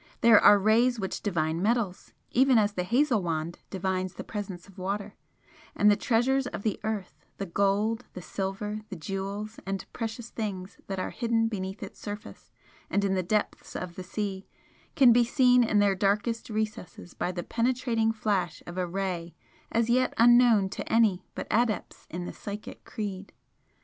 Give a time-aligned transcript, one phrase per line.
[0.21, 4.79] There are rays which divine metals, even as the hazel wand divines the presence of
[4.79, 5.13] water,
[5.75, 10.79] and the treasures of the earth, the gold, the silver, the jewels and precious things
[10.87, 12.51] that are hidden beneath its surface
[12.89, 14.47] and in the depth of the sea
[14.95, 19.35] can be seen in their darkest recesses by the penetrating flash of a Ray
[19.71, 23.33] as yet unknown to any but adepts in the Psychic Creed.